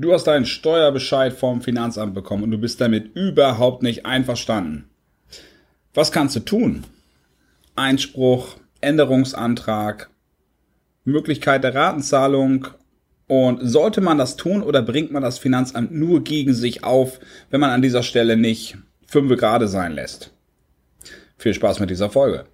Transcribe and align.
Du 0.00 0.14
hast 0.14 0.24
deinen 0.24 0.46
Steuerbescheid 0.46 1.34
vom 1.34 1.60
Finanzamt 1.60 2.14
bekommen 2.14 2.44
und 2.44 2.50
du 2.52 2.56
bist 2.56 2.80
damit 2.80 3.14
überhaupt 3.14 3.82
nicht 3.82 4.06
einverstanden. 4.06 4.88
Was 5.92 6.10
kannst 6.10 6.34
du 6.36 6.40
tun? 6.40 6.84
Einspruch, 7.76 8.56
Änderungsantrag, 8.80 10.08
Möglichkeit 11.04 11.64
der 11.64 11.74
Ratenzahlung. 11.74 12.68
Und 13.26 13.60
sollte 13.62 14.00
man 14.00 14.16
das 14.16 14.36
tun 14.36 14.62
oder 14.62 14.80
bringt 14.80 15.12
man 15.12 15.22
das 15.22 15.38
Finanzamt 15.38 15.92
nur 15.92 16.24
gegen 16.24 16.54
sich 16.54 16.82
auf, 16.82 17.20
wenn 17.50 17.60
man 17.60 17.68
an 17.68 17.82
dieser 17.82 18.02
Stelle 18.02 18.38
nicht 18.38 18.78
fünf 19.06 19.36
gerade 19.36 19.68
sein 19.68 19.92
lässt? 19.92 20.32
Viel 21.36 21.52
Spaß 21.52 21.78
mit 21.78 21.90
dieser 21.90 22.08
Folge. 22.08 22.46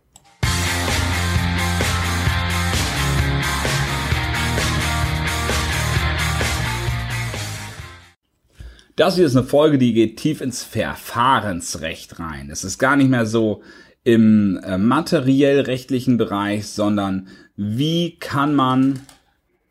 Das 8.96 9.16
hier 9.16 9.26
ist 9.26 9.36
eine 9.36 9.46
Folge, 9.46 9.76
die 9.76 9.92
geht 9.92 10.16
tief 10.16 10.40
ins 10.40 10.62
Verfahrensrecht 10.62 12.18
rein. 12.18 12.48
Es 12.50 12.64
ist 12.64 12.78
gar 12.78 12.96
nicht 12.96 13.10
mehr 13.10 13.26
so 13.26 13.62
im 14.04 14.58
äh, 14.64 14.78
materiell-rechtlichen 14.78 16.16
Bereich, 16.16 16.68
sondern 16.68 17.28
wie 17.56 18.16
kann 18.18 18.54
man 18.54 19.00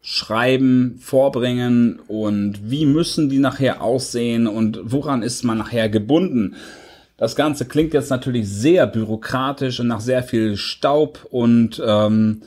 Schreiben 0.01 0.99
vorbringen 0.99 1.99
und 2.07 2.69
wie 2.69 2.85
müssen 2.85 3.27
die 3.29 3.39
nachher 3.39 3.81
aussehen 3.81 4.45
und 4.45 4.79
woran 4.83 5.23
ist 5.23 5.43
man 5.43 5.57
nachher 5.57 5.89
gebunden. 5.89 6.55
Das 7.17 7.35
Ganze 7.35 7.65
klingt 7.65 7.95
jetzt 7.95 8.11
natürlich 8.11 8.47
sehr 8.47 8.85
bürokratisch 8.85 9.79
und 9.79 9.87
nach 9.87 10.01
sehr 10.01 10.21
viel 10.21 10.55
Staub 10.55 11.25
und 11.31 11.81
ähm, 11.83 12.43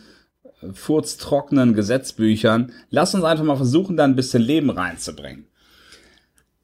furztrockenen 0.73 1.75
Gesetzbüchern. 1.75 2.71
Lass 2.91 3.17
uns 3.17 3.25
einfach 3.25 3.45
mal 3.45 3.57
versuchen, 3.57 3.97
da 3.97 4.05
ein 4.05 4.15
bisschen 4.15 4.43
Leben 4.43 4.71
reinzubringen. 4.71 5.48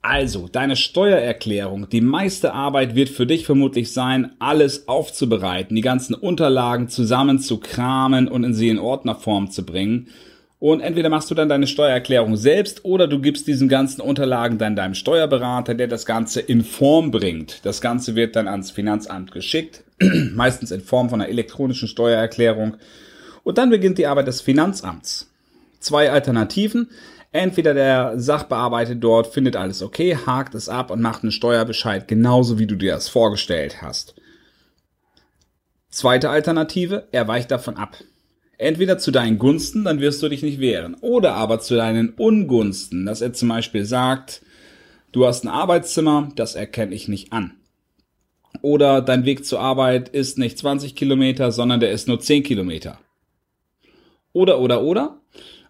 Also, 0.07 0.49
deine 0.53 0.77
Steuererklärung, 0.77 1.89
die 1.89 2.03
meiste 2.03 2.53
Arbeit 2.53 2.95
wird 2.95 3.09
für 3.09 3.25
dich 3.25 3.47
vermutlich 3.47 3.91
sein, 3.95 4.33
alles 4.39 4.87
aufzubereiten, 4.87 5.75
die 5.75 5.81
ganzen 5.81 6.13
Unterlagen 6.13 6.91
zusammen 6.91 7.39
zu 7.39 7.57
kramen 7.57 8.29
und 8.29 8.45
in 8.45 8.53
sie 8.53 8.69
in 8.69 8.79
Ordnerform 8.79 9.51
zu 9.51 9.65
bringen. 9.65 10.09
Und 10.59 10.81
entweder 10.81 11.09
machst 11.09 11.31
du 11.31 11.35
dann 11.35 11.49
deine 11.49 11.67
Steuererklärung 11.67 12.37
selbst 12.37 12.85
oder 12.85 13.09
du 13.09 13.19
gibst 13.19 13.47
diesen 13.47 13.71
ganzen 13.71 14.03
Unterlagen 14.03 14.59
dann 14.59 14.77
deinem 14.77 14.93
Steuerberater, 14.93 15.75
der 15.75 15.89
das 15.89 16.05
Ganze 16.05 16.43
in 16.43 16.65
Form 16.65 17.11
bringt. 17.11 17.65
Das 17.65 17.81
Ganze 17.81 18.15
wird 18.15 18.37
dann 18.37 18.47
ans 18.47 18.71
Finanzamt 18.71 19.33
geschickt, 19.33 19.85
meistens 20.35 20.71
in 20.71 20.83
Form 20.83 21.09
von 21.09 21.23
einer 21.23 21.31
elektronischen 21.31 21.89
Steuererklärung. 21.89 22.77
Und 23.43 23.57
dann 23.57 23.71
beginnt 23.71 23.97
die 23.97 24.07
Arbeit 24.07 24.27
des 24.27 24.43
Finanzamts. 24.43 25.31
Zwei 25.81 26.11
Alternativen. 26.11 26.91
Entweder 27.35 27.75
der 27.75 28.13
Sachbearbeiter 28.17 28.95
dort 28.95 29.27
findet 29.27 29.57
alles 29.57 29.83
okay, 29.83 30.17
hakt 30.25 30.55
es 30.55 30.69
ab 30.69 30.93
und 30.93 31.03
macht 31.03 31.25
einen 31.25 31.33
Steuerbescheid 31.33 32.07
genauso 32.07 32.61
wie 32.61 32.69
du 32.69 32.77
dir 32.77 32.93
das 32.93 33.09
vorgestellt 33.09 33.83
hast. 33.83 34.15
Zweite 35.91 36.31
Alternative, 36.31 37.09
er 37.11 37.27
weicht 37.27 37.51
davon 37.51 37.77
ab. 37.77 37.97
Entweder 38.57 38.99
zu 38.99 39.11
deinen 39.11 39.39
Gunsten, 39.39 39.83
dann 39.83 39.99
wirst 39.99 40.23
du 40.23 40.29
dich 40.29 40.45
nicht 40.45 40.61
wehren, 40.61 40.95
oder 41.01 41.35
aber 41.35 41.59
zu 41.59 41.75
deinen 41.75 42.11
Ungunsten, 42.11 43.05
dass 43.05 43.21
er 43.21 43.33
zum 43.33 43.49
Beispiel 43.49 43.85
sagt, 43.85 44.43
du 45.11 45.27
hast 45.27 45.43
ein 45.43 45.49
Arbeitszimmer, 45.49 46.29
das 46.37 46.55
erkenne 46.55 46.95
ich 46.95 47.09
nicht 47.09 47.33
an. 47.33 47.57
Oder 48.63 49.03
dein 49.03 49.25
Weg 49.25 49.45
zur 49.45 49.59
Arbeit 49.59 50.09
ist 50.09 50.39
nicht 50.39 50.57
20 50.57 50.95
Kilometer, 50.95 51.51
sondern 51.51 51.81
der 51.81 51.91
ist 51.91 52.07
nur 52.07 52.21
10 52.21 52.45
Kilometer. 52.45 53.01
Oder, 54.33 54.61
oder, 54.61 54.83
oder. 54.85 55.19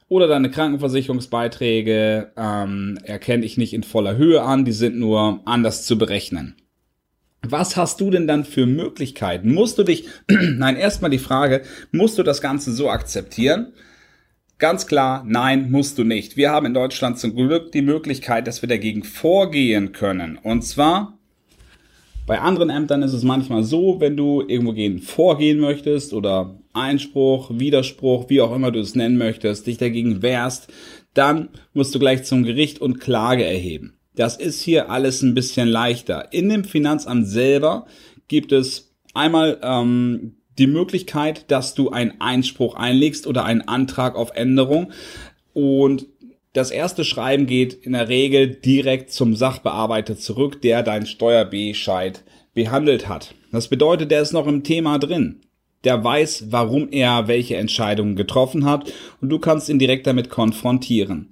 Oder 0.08 0.28
deine 0.28 0.50
Krankenversicherungsbeiträge 0.50 2.32
ähm, 2.36 2.98
erkenne 3.04 3.44
ich 3.44 3.56
nicht 3.56 3.72
in 3.72 3.82
voller 3.82 4.16
Höhe 4.16 4.42
an, 4.42 4.64
die 4.64 4.72
sind 4.72 4.96
nur 4.98 5.40
anders 5.46 5.86
zu 5.86 5.96
berechnen. 5.96 6.56
Was 7.42 7.76
hast 7.76 8.00
du 8.00 8.10
denn 8.10 8.26
dann 8.26 8.44
für 8.44 8.66
Möglichkeiten? 8.66 9.52
Musst 9.52 9.78
du 9.78 9.82
dich, 9.82 10.06
nein, 10.28 10.76
erstmal 10.76 11.10
die 11.10 11.18
Frage, 11.18 11.62
musst 11.92 12.18
du 12.18 12.22
das 12.22 12.40
Ganze 12.40 12.72
so 12.72 12.90
akzeptieren? 12.90 13.72
Ganz 14.58 14.86
klar, 14.86 15.24
nein, 15.26 15.70
musst 15.70 15.98
du 15.98 16.04
nicht. 16.04 16.36
Wir 16.36 16.50
haben 16.50 16.66
in 16.66 16.74
Deutschland 16.74 17.18
zum 17.18 17.34
Glück 17.34 17.72
die 17.72 17.82
Möglichkeit, 17.82 18.46
dass 18.46 18.62
wir 18.62 18.68
dagegen 18.68 19.02
vorgehen 19.02 19.92
können. 19.92 20.38
Und 20.38 20.62
zwar 20.62 21.18
bei 22.26 22.40
anderen 22.40 22.70
Ämtern 22.70 23.02
ist 23.02 23.12
es 23.12 23.22
manchmal 23.22 23.64
so, 23.64 24.00
wenn 24.00 24.16
du 24.16 24.42
irgendwo 24.46 24.72
gehen, 24.72 25.00
vorgehen 25.00 25.58
möchtest 25.58 26.14
oder 26.14 26.58
Einspruch, 26.74 27.50
Widerspruch, 27.52 28.28
wie 28.28 28.40
auch 28.40 28.54
immer 28.54 28.70
du 28.70 28.80
es 28.80 28.94
nennen 28.94 29.16
möchtest, 29.16 29.66
dich 29.66 29.78
dagegen 29.78 30.22
wehrst, 30.22 30.68
dann 31.14 31.48
musst 31.72 31.94
du 31.94 31.98
gleich 31.98 32.24
zum 32.24 32.42
Gericht 32.42 32.80
und 32.80 33.00
Klage 33.00 33.44
erheben. 33.44 33.98
Das 34.16 34.36
ist 34.36 34.62
hier 34.62 34.90
alles 34.90 35.22
ein 35.22 35.34
bisschen 35.34 35.68
leichter. 35.68 36.32
In 36.32 36.48
dem 36.48 36.64
Finanzamt 36.64 37.26
selber 37.26 37.86
gibt 38.28 38.52
es 38.52 38.92
einmal 39.12 39.58
ähm, 39.62 40.36
die 40.58 40.66
Möglichkeit, 40.66 41.50
dass 41.50 41.74
du 41.74 41.90
einen 41.90 42.20
Einspruch 42.20 42.76
einlegst 42.76 43.26
oder 43.26 43.44
einen 43.44 43.62
Antrag 43.62 44.14
auf 44.14 44.30
Änderung. 44.34 44.92
Und 45.52 46.06
das 46.52 46.70
erste 46.70 47.04
Schreiben 47.04 47.46
geht 47.46 47.74
in 47.74 47.92
der 47.92 48.08
Regel 48.08 48.48
direkt 48.48 49.10
zum 49.10 49.34
Sachbearbeiter 49.34 50.16
zurück, 50.16 50.62
der 50.62 50.84
deinen 50.84 51.06
Steuerbescheid 51.06 52.22
behandelt 52.54 53.08
hat. 53.08 53.34
Das 53.50 53.68
bedeutet, 53.68 54.12
der 54.12 54.22
ist 54.22 54.32
noch 54.32 54.46
im 54.46 54.62
Thema 54.62 54.98
drin. 54.98 55.40
Der 55.84 56.02
weiß, 56.02 56.46
warum 56.50 56.88
er 56.90 57.28
welche 57.28 57.56
Entscheidungen 57.56 58.16
getroffen 58.16 58.64
hat 58.64 58.92
und 59.20 59.28
du 59.28 59.38
kannst 59.38 59.68
ihn 59.68 59.78
direkt 59.78 60.06
damit 60.06 60.30
konfrontieren. 60.30 61.28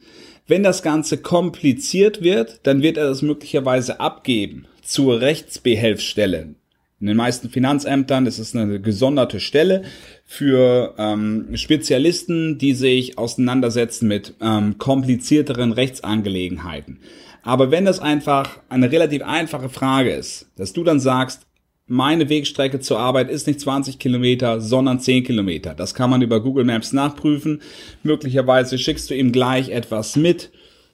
Wenn 0.47 0.63
das 0.63 0.83
Ganze 0.83 1.19
kompliziert 1.19 2.23
wird, 2.23 2.61
dann 2.65 2.83
wird 2.83 2.97
er 2.97 3.09
das 3.09 3.23
möglicherweise 3.23 4.01
abgeben 4.01 4.67
zur 4.83 5.21
Rechtsbehelfsstelle. 5.21 6.55
In 7.01 7.07
den 7.09 7.17
meisten 7.17 7.51
Finanzämtern 7.51 8.27
ist 8.27 8.39
es 8.39 8.55
eine 8.55 8.81
gesonderte 8.81 9.41
Stelle 9.41 9.83
für 10.25 10.95
ähm, 10.99 11.49
Spezialisten, 11.55 12.59
die 12.59 12.75
sich 12.75 13.19
auseinandersetzen 13.19 14.07
mit 14.07 14.35
ähm, 14.41 14.79
komplizierteren 14.79 15.73
Rechtsangelegenheiten. 15.73 17.01
Aber 17.43 17.73
wenn 17.73 17.85
das 17.85 17.99
einfach 17.99 18.61
eine 18.69 18.93
relativ 18.93 19.23
einfache 19.23 19.69
Frage 19.69 20.13
ist, 20.13 20.47
dass 20.57 20.73
du 20.73 20.85
dann 20.85 21.01
sagst, 21.01 21.43
meine 21.87 22.29
Wegstrecke 22.29 22.81
zur 22.81 22.99
Arbeit 22.99 23.29
ist 23.29 23.47
nicht 23.47 23.61
20 23.61 23.99
Kilometer, 23.99 24.61
sondern 24.61 25.01
10 25.01 25.25
Kilometer. 25.25 25.75
Das 25.75 25.95
kann 25.95 26.11
man 26.11 26.23
über 26.23 26.41
Google 26.41 26.65
Maps 26.65 26.93
nachprüfen. 26.93 27.61
Möglicherweise 28.03 28.79
schickst 28.79 29.11
du 29.11 29.15
ihm 29.15 29.33
gleich 29.33 29.71
etwas 29.71 30.17
mit, 30.17 30.51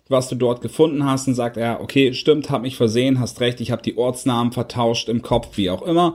was 0.08 0.28
du 0.28 0.34
dort 0.34 0.62
gefunden 0.62 1.04
hast 1.04 1.28
und 1.28 1.34
sagt 1.34 1.56
er, 1.56 1.80
okay, 1.80 2.14
stimmt, 2.14 2.50
hab 2.50 2.62
mich 2.62 2.76
versehen, 2.76 3.20
hast 3.20 3.40
recht, 3.40 3.60
ich 3.60 3.70
habe 3.70 3.82
die 3.82 3.98
Ortsnamen 3.98 4.52
vertauscht 4.52 5.08
im 5.08 5.22
Kopf, 5.22 5.56
wie 5.56 5.70
auch 5.70 5.82
immer. 5.82 6.14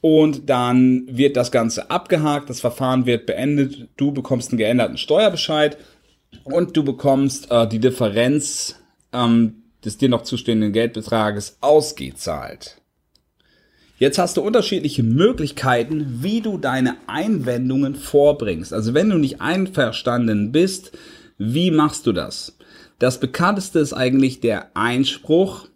Und 0.00 0.48
dann 0.50 1.04
wird 1.10 1.36
das 1.36 1.50
Ganze 1.50 1.90
abgehakt, 1.90 2.50
das 2.50 2.60
Verfahren 2.60 3.06
wird 3.06 3.26
beendet, 3.26 3.88
du 3.96 4.12
bekommst 4.12 4.50
einen 4.50 4.58
geänderten 4.58 4.98
Steuerbescheid 4.98 5.76
und 6.44 6.76
du 6.76 6.84
bekommst 6.84 7.50
äh, 7.50 7.66
die 7.66 7.78
Differenz 7.78 8.76
ähm, 9.12 9.62
des 9.84 9.98
dir 9.98 10.08
noch 10.08 10.22
zustehenden 10.22 10.72
Geldbetrages 10.72 11.58
ausgezahlt. 11.60 12.80
Jetzt 13.96 14.18
hast 14.18 14.36
du 14.36 14.42
unterschiedliche 14.42 15.04
Möglichkeiten, 15.04 16.18
wie 16.20 16.40
du 16.40 16.58
deine 16.58 16.96
Einwendungen 17.06 17.94
vorbringst. 17.94 18.72
Also 18.72 18.92
wenn 18.92 19.08
du 19.08 19.18
nicht 19.18 19.40
einverstanden 19.40 20.50
bist, 20.50 20.92
wie 21.38 21.70
machst 21.70 22.06
du 22.06 22.12
das? 22.12 22.56
Das 22.98 23.20
bekannteste 23.20 23.78
ist 23.78 23.92
eigentlich 23.92 24.40
der 24.40 24.76
Einspruch. 24.76 25.68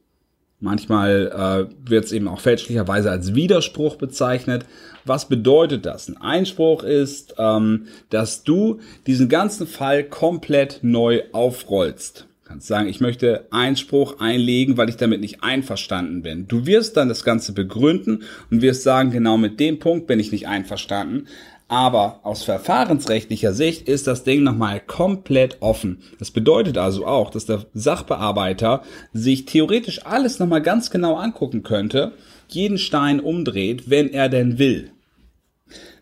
Manchmal 0.61 1.69
äh, 1.69 1.89
wird 1.89 2.06
es 2.06 2.12
eben 2.12 2.27
auch 2.27 2.41
fälschlicherweise 2.41 3.11
als 3.11 3.37
Widerspruch 3.37 3.95
bezeichnet. 3.95 4.65
Was 5.05 5.29
bedeutet 5.29 5.87
das? 5.87 6.09
Ein 6.09 6.17
Einspruch 6.17 6.83
ist, 6.83 7.37
ähm, 7.39 7.87
dass 8.11 8.43
du 8.43 8.81
diesen 9.06 9.29
ganzen 9.29 9.69
Fall 9.69 10.03
komplett 10.03 10.81
neu 10.83 11.23
aufrollst. 11.33 12.28
Kannst 12.49 12.67
sagen, 12.67 12.89
ich 12.89 13.01
möchte 13.01 13.47
Einspruch 13.50 14.21
einlegen, 14.21 14.79
weil 14.79 14.89
ich 14.89 14.97
damit 14.97 15.21
nicht 15.21 15.43
einverstanden 15.43 16.23
bin. 16.23 16.49
Du 16.49 16.65
wirst 16.65 16.97
dann 16.97 17.11
das 17.11 17.23
Ganze 17.23 17.53
begründen 17.53 18.23
und 18.50 18.62
wirst 18.62 18.85
sagen, 18.85 19.11
genau 19.11 19.37
mit 19.37 19.61
dem 19.61 19.79
Punkt 19.79 20.06
bin 20.06 20.19
ich 20.19 20.33
nicht 20.33 20.49
einverstanden. 20.49 21.27
Aber 21.69 22.21
aus 22.23 22.45
verfahrensrechtlicher 22.45 23.53
Sicht 23.53 23.87
ist 23.87 24.06
das 24.06 24.25
Ding 24.25 24.43
nochmal 24.43 24.81
komplett 24.81 25.59
offen. 25.61 25.99
Das 26.19 26.31
bedeutet 26.31 26.79
also 26.79 27.06
auch, 27.06 27.29
dass 27.29 27.45
der 27.45 27.67
Sachbearbeiter 27.75 28.83
sich 29.12 29.44
theoretisch 29.44 30.06
alles 30.06 30.39
nochmal 30.39 30.62
ganz 30.62 30.91
genau 30.91 31.17
angucken 31.17 31.62
könnte, 31.62 32.12
jeden 32.49 32.79
Stein 32.79 33.21
umdreht, 33.21 33.91
wenn 33.91 34.09
er 34.09 34.31
denn 34.31 34.59
will. 34.59 34.91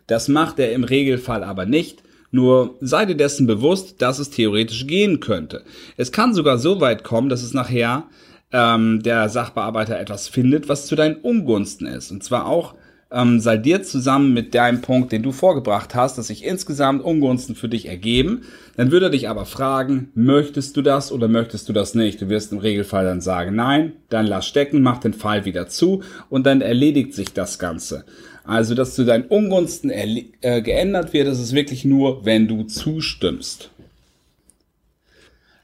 Das 0.07 0.29
macht 0.29 0.59
er 0.59 0.71
im 0.71 0.85
Regelfall 0.85 1.43
aber 1.43 1.65
nicht. 1.65 2.03
Nur 2.37 2.75
sei 2.81 3.07
dir 3.07 3.17
dessen 3.17 3.47
bewusst, 3.47 3.99
dass 4.03 4.19
es 4.19 4.29
theoretisch 4.29 4.85
gehen 4.85 5.19
könnte. 5.19 5.63
Es 5.97 6.11
kann 6.11 6.35
sogar 6.35 6.59
so 6.59 6.79
weit 6.79 7.03
kommen, 7.03 7.29
dass 7.29 7.41
es 7.41 7.55
nachher 7.55 8.03
ähm, 8.51 9.01
der 9.01 9.27
Sachbearbeiter 9.27 9.99
etwas 9.99 10.27
findet, 10.27 10.69
was 10.69 10.85
zu 10.85 10.95
deinen 10.95 11.15
Ungunsten 11.15 11.87
ist. 11.87 12.11
Und 12.11 12.23
zwar 12.23 12.45
auch 12.45 12.75
ähm, 13.09 13.39
saldiert 13.39 13.87
zusammen 13.87 14.35
mit 14.35 14.53
deinem 14.53 14.81
Punkt, 14.81 15.11
den 15.11 15.23
du 15.23 15.31
vorgebracht 15.31 15.95
hast, 15.95 16.19
dass 16.19 16.27
sich 16.27 16.45
insgesamt 16.45 17.03
Ungunsten 17.03 17.55
für 17.55 17.69
dich 17.69 17.87
ergeben. 17.87 18.43
Dann 18.75 18.91
würde 18.91 19.07
er 19.07 19.11
dich 19.11 19.29
aber 19.29 19.45
fragen, 19.45 20.11
möchtest 20.13 20.77
du 20.77 20.83
das 20.83 21.11
oder 21.11 21.27
möchtest 21.27 21.67
du 21.69 21.73
das 21.73 21.95
nicht? 21.95 22.21
Du 22.21 22.29
wirst 22.29 22.51
im 22.51 22.59
Regelfall 22.59 23.05
dann 23.05 23.21
sagen, 23.21 23.55
nein, 23.55 23.93
dann 24.09 24.27
lass 24.27 24.45
stecken, 24.45 24.83
mach 24.83 24.99
den 24.99 25.13
Fall 25.13 25.45
wieder 25.45 25.67
zu 25.69 26.03
und 26.29 26.45
dann 26.45 26.61
erledigt 26.61 27.15
sich 27.15 27.33
das 27.33 27.57
Ganze. 27.57 28.05
Also, 28.47 28.75
dass 28.75 28.95
zu 28.95 29.03
deinen 29.03 29.25
Ungunsten 29.25 29.89
äh, 29.89 30.61
geändert 30.61 31.11
wird, 31.11 31.27
ist 31.27 31.53
wirklich 31.53 31.83
nur, 31.83 32.25
wenn 32.25 32.47
du 32.47 32.63
zustimmst. 32.63 33.71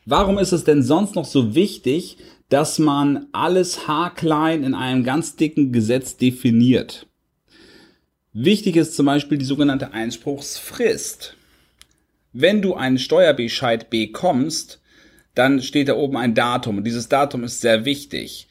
Warum 0.05 0.37
ist 0.37 0.51
es 0.51 0.65
denn 0.65 0.83
sonst 0.83 1.15
noch 1.15 1.23
so 1.23 1.55
wichtig, 1.55 2.17
dass 2.49 2.79
man 2.79 3.27
alles 3.31 3.87
haarklein 3.87 4.65
in 4.65 4.73
einem 4.73 5.05
ganz 5.05 5.37
dicken 5.37 5.71
Gesetz 5.71 6.17
definiert? 6.17 7.07
Wichtig 8.33 8.75
ist 8.75 8.97
zum 8.97 9.05
Beispiel 9.05 9.37
die 9.37 9.45
sogenannte 9.45 9.93
Einspruchsfrist. 9.93 11.37
Wenn 12.33 12.61
du 12.61 12.73
einen 12.73 12.99
Steuerbescheid 12.99 13.89
bekommst, 13.91 14.81
dann 15.35 15.61
steht 15.61 15.87
da 15.87 15.95
oben 15.95 16.17
ein 16.17 16.35
Datum 16.35 16.79
und 16.79 16.83
dieses 16.83 17.07
Datum 17.07 17.45
ist 17.45 17.61
sehr 17.61 17.85
wichtig, 17.85 18.49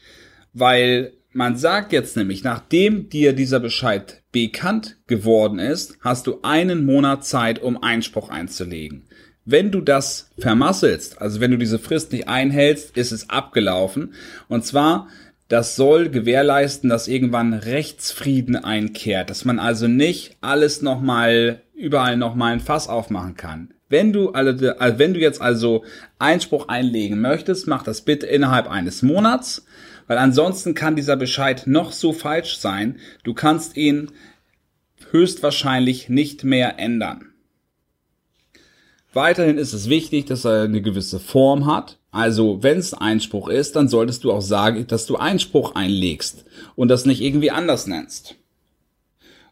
weil 0.55 1.13
man 1.33 1.59
sagt 1.59 1.93
jetzt 1.93 2.17
nämlich, 2.17 2.45
nachdem 2.45 3.11
dir 3.11 3.35
dieser 3.35 3.61
Bescheid 3.61 4.22
bekannt 4.33 4.97
geworden 5.07 5.59
ist, 5.59 5.99
hast 6.01 6.27
du 6.27 6.41
einen 6.43 6.85
Monat 6.85 7.25
Zeit, 7.25 7.61
um 7.61 7.83
Einspruch 7.83 8.31
einzulegen. 8.31 9.05
Wenn 9.45 9.71
du 9.71 9.81
das 9.81 10.31
vermasselst, 10.39 11.21
also 11.21 11.41
wenn 11.41 11.51
du 11.51 11.59
diese 11.59 11.79
Frist 11.79 12.13
nicht 12.13 12.29
einhältst, 12.29 12.97
ist 12.97 13.13
es 13.13 13.29
abgelaufen. 13.29 14.15
Und 14.49 14.65
zwar, 14.65 15.09
das 15.49 15.77
soll 15.77 16.09
gewährleisten, 16.09 16.89
dass 16.89 17.09
irgendwann 17.09 17.53
Rechtsfrieden 17.53 18.57
einkehrt, 18.57 19.31
dass 19.31 19.45
man 19.45 19.59
also 19.59 19.89
nicht 19.89 20.37
alles 20.41 20.81
nochmal, 20.81 21.63
überall 21.75 22.17
nochmal 22.17 22.53
ein 22.53 22.61
Fass 22.61 22.89
aufmachen 22.89 23.35
kann. 23.35 23.75
Wenn 23.93 24.11
du, 24.15 24.31
also, 24.31 24.59
wenn 24.99 25.13
du 25.13 25.21
jetzt 25.21 25.43
also 25.43 25.85
Einspruch 26.19 26.69
einlegen 26.69 27.21
möchtest, 27.21 27.69
mach 27.69 27.83
das 27.83 28.01
bitte 28.01 28.27
innerhalb 28.27 28.67
eines 28.67 29.03
Monats, 29.03 29.67
weil 30.07 30.17
ansonsten 30.17 30.73
kann 30.73 30.97
dieser 30.97 31.17
Bescheid 31.17 31.65
noch 31.67 31.93
so 31.93 32.15
falsch 32.15 32.57
sein, 32.57 32.97
du 33.23 33.35
kannst 33.35 33.77
ihn 33.77 34.11
höchstwahrscheinlich 35.11 36.09
nicht 36.09 36.43
mehr 36.43 36.79
ändern. 36.79 37.35
Weiterhin 39.13 39.59
ist 39.59 39.75
es 39.75 39.91
wichtig, 39.91 40.25
dass 40.25 40.47
er 40.47 40.63
eine 40.63 40.81
gewisse 40.81 41.21
Form 41.21 41.67
hat. 41.67 41.99
Also 42.11 42.63
wenn 42.63 42.79
es 42.79 42.95
Einspruch 42.95 43.49
ist, 43.49 43.77
dann 43.77 43.89
solltest 43.89 44.25
du 44.25 44.33
auch 44.33 44.41
sagen, 44.41 44.87
dass 44.87 45.05
du 45.05 45.17
Einspruch 45.17 45.75
einlegst 45.75 46.47
und 46.77 46.89
das 46.89 47.05
nicht 47.05 47.21
irgendwie 47.21 47.51
anders 47.51 47.87
nennst. 47.87 48.37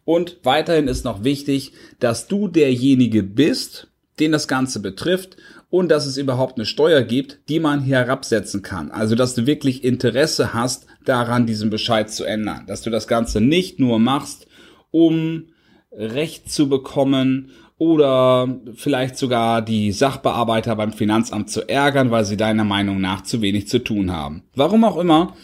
Und 0.06 0.38
weiterhin 0.44 0.88
ist 0.88 1.04
noch 1.04 1.24
wichtig, 1.24 1.72
dass 1.98 2.26
du 2.26 2.48
derjenige 2.48 3.22
bist, 3.22 3.89
den 4.20 4.32
das 4.32 4.48
Ganze 4.48 4.80
betrifft 4.80 5.36
und 5.70 5.88
dass 5.88 6.06
es 6.06 6.16
überhaupt 6.16 6.58
eine 6.58 6.66
Steuer 6.66 7.02
gibt, 7.02 7.40
die 7.48 7.60
man 7.60 7.80
herabsetzen 7.80 8.62
kann. 8.62 8.90
Also 8.90 9.14
dass 9.14 9.34
du 9.34 9.46
wirklich 9.46 9.84
Interesse 9.84 10.52
hast, 10.52 10.86
daran 11.04 11.46
diesen 11.46 11.70
Bescheid 11.70 12.10
zu 12.10 12.24
ändern. 12.24 12.64
Dass 12.66 12.82
du 12.82 12.90
das 12.90 13.08
Ganze 13.08 13.40
nicht 13.40 13.78
nur 13.78 13.98
machst, 13.98 14.46
um 14.90 15.46
Recht 15.92 16.50
zu 16.50 16.68
bekommen 16.68 17.50
oder 17.78 18.60
vielleicht 18.74 19.16
sogar 19.16 19.62
die 19.62 19.90
Sachbearbeiter 19.90 20.76
beim 20.76 20.92
Finanzamt 20.92 21.50
zu 21.50 21.66
ärgern, 21.66 22.10
weil 22.10 22.24
sie 22.24 22.36
deiner 22.36 22.64
Meinung 22.64 23.00
nach 23.00 23.22
zu 23.22 23.40
wenig 23.40 23.68
zu 23.68 23.78
tun 23.78 24.12
haben. 24.12 24.42
Warum 24.54 24.84
auch 24.84 24.98
immer, 24.98 25.34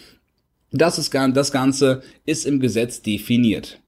das, 0.71 0.99
ist, 0.99 1.15
das 1.15 1.53
Ganze 1.53 2.03
ist 2.27 2.45
im 2.45 2.61
Gesetz 2.61 3.01
definiert. 3.01 3.81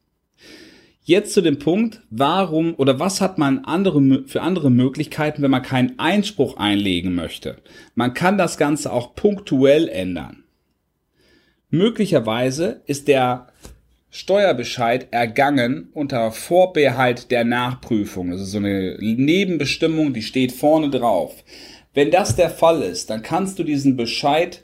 Jetzt 1.08 1.32
zu 1.32 1.40
dem 1.40 1.58
Punkt, 1.58 2.02
warum 2.10 2.74
oder 2.74 3.00
was 3.00 3.22
hat 3.22 3.38
man 3.38 3.60
andere, 3.64 4.24
für 4.26 4.42
andere 4.42 4.70
Möglichkeiten, 4.70 5.40
wenn 5.40 5.50
man 5.50 5.62
keinen 5.62 5.98
Einspruch 5.98 6.58
einlegen 6.58 7.14
möchte? 7.14 7.56
Man 7.94 8.12
kann 8.12 8.36
das 8.36 8.58
Ganze 8.58 8.92
auch 8.92 9.14
punktuell 9.14 9.88
ändern. 9.88 10.44
Möglicherweise 11.70 12.82
ist 12.84 13.08
der 13.08 13.46
Steuerbescheid 14.10 15.08
ergangen 15.10 15.88
unter 15.94 16.30
Vorbehalt 16.30 17.30
der 17.30 17.44
Nachprüfung. 17.44 18.30
Das 18.30 18.42
ist 18.42 18.50
so 18.50 18.58
eine 18.58 18.98
Nebenbestimmung, 19.00 20.12
die 20.12 20.20
steht 20.20 20.52
vorne 20.52 20.90
drauf. 20.90 21.42
Wenn 21.94 22.10
das 22.10 22.36
der 22.36 22.50
Fall 22.50 22.82
ist, 22.82 23.08
dann 23.08 23.22
kannst 23.22 23.58
du 23.58 23.64
diesen 23.64 23.96
Bescheid 23.96 24.62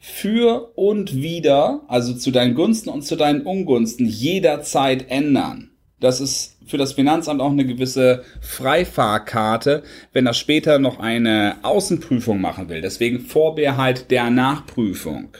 für 0.00 0.72
und 0.74 1.14
wieder, 1.14 1.84
also 1.86 2.14
zu 2.14 2.32
deinen 2.32 2.56
Gunsten 2.56 2.90
und 2.90 3.02
zu 3.02 3.14
deinen 3.14 3.42
Ungunsten, 3.42 4.06
jederzeit 4.06 5.08
ändern. 5.08 5.70
Das 6.00 6.20
ist 6.20 6.58
für 6.66 6.76
das 6.76 6.92
Finanzamt 6.92 7.40
auch 7.40 7.50
eine 7.50 7.66
gewisse 7.66 8.24
Freifahrkarte, 8.40 9.82
wenn 10.12 10.26
er 10.26 10.34
später 10.34 10.78
noch 10.78 10.98
eine 10.98 11.56
Außenprüfung 11.62 12.40
machen 12.40 12.68
will. 12.68 12.80
Deswegen 12.80 13.20
Vorbehalt 13.20 14.10
der 14.10 14.30
Nachprüfung. 14.30 15.36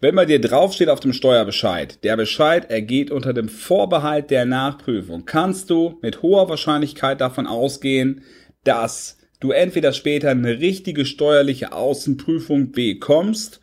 Wenn 0.00 0.16
bei 0.16 0.26
dir 0.26 0.40
draufsteht 0.40 0.90
auf 0.90 1.00
dem 1.00 1.14
Steuerbescheid, 1.14 2.04
der 2.04 2.16
Bescheid 2.16 2.70
ergeht 2.70 3.10
unter 3.10 3.32
dem 3.32 3.48
Vorbehalt 3.48 4.30
der 4.30 4.44
Nachprüfung, 4.44 5.24
kannst 5.24 5.70
du 5.70 5.98
mit 6.02 6.20
hoher 6.20 6.48
Wahrscheinlichkeit 6.50 7.22
davon 7.22 7.46
ausgehen, 7.46 8.22
dass 8.64 9.16
du 9.40 9.50
entweder 9.50 9.94
später 9.94 10.30
eine 10.30 10.60
richtige 10.60 11.06
steuerliche 11.06 11.72
Außenprüfung 11.72 12.72
bekommst 12.72 13.60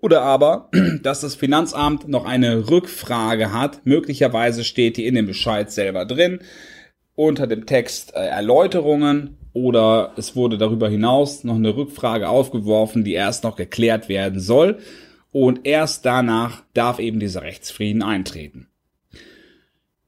oder 0.00 0.22
aber, 0.22 0.70
dass 1.02 1.20
das 1.20 1.34
Finanzamt 1.34 2.08
noch 2.08 2.24
eine 2.24 2.70
Rückfrage 2.70 3.52
hat. 3.52 3.84
Möglicherweise 3.84 4.64
steht 4.64 4.96
die 4.96 5.06
in 5.06 5.14
dem 5.14 5.26
Bescheid 5.26 5.70
selber 5.70 6.04
drin, 6.04 6.40
unter 7.14 7.46
dem 7.46 7.66
Text 7.66 8.14
äh, 8.14 8.26
Erläuterungen 8.26 9.36
oder 9.52 10.12
es 10.16 10.36
wurde 10.36 10.58
darüber 10.58 10.88
hinaus 10.88 11.44
noch 11.44 11.56
eine 11.56 11.76
Rückfrage 11.76 12.28
aufgeworfen, 12.28 13.04
die 13.04 13.14
erst 13.14 13.44
noch 13.44 13.56
geklärt 13.56 14.08
werden 14.08 14.40
soll 14.40 14.78
und 15.32 15.60
erst 15.64 16.06
danach 16.06 16.62
darf 16.74 16.98
eben 16.98 17.20
dieser 17.20 17.42
Rechtsfrieden 17.42 18.02
eintreten. 18.02 18.68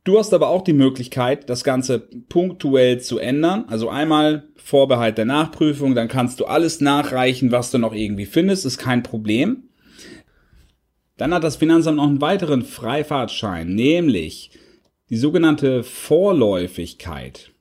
Du 0.04 0.18
hast 0.18 0.34
aber 0.34 0.48
auch 0.48 0.62
die 0.62 0.72
Möglichkeit, 0.72 1.48
das 1.48 1.62
Ganze 1.62 2.00
punktuell 2.28 3.00
zu 3.00 3.18
ändern. 3.18 3.66
Also 3.68 3.88
einmal 3.88 4.48
Vorbehalt 4.56 5.16
der 5.16 5.26
Nachprüfung, 5.26 5.94
dann 5.94 6.08
kannst 6.08 6.40
du 6.40 6.46
alles 6.46 6.80
nachreichen, 6.80 7.52
was 7.52 7.70
du 7.70 7.78
noch 7.78 7.94
irgendwie 7.94 8.26
findest, 8.26 8.66
ist 8.66 8.78
kein 8.78 9.04
Problem. 9.04 9.68
Dann 11.22 11.34
hat 11.34 11.44
das 11.44 11.54
Finanzamt 11.54 11.98
noch 11.98 12.08
einen 12.08 12.20
weiteren 12.20 12.64
Freifahrtschein, 12.64 13.76
nämlich 13.76 14.50
die 15.08 15.16
sogenannte 15.16 15.84
Vorläufigkeit. 15.84 17.52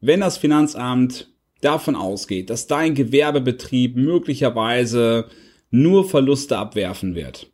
Wenn 0.00 0.20
das 0.20 0.38
Finanzamt 0.38 1.34
davon 1.60 1.96
ausgeht, 1.96 2.50
dass 2.50 2.68
dein 2.68 2.94
Gewerbebetrieb 2.94 3.96
möglicherweise 3.96 5.26
nur 5.72 6.08
Verluste 6.08 6.56
abwerfen 6.56 7.16
wird. 7.16 7.50